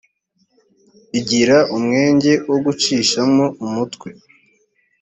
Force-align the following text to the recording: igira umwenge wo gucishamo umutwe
igira 1.19 1.57
umwenge 1.77 2.33
wo 2.49 2.57
gucishamo 2.65 3.45
umutwe 3.65 4.09